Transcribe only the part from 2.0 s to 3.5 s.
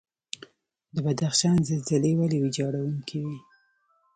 ولې ویجاړونکې وي؟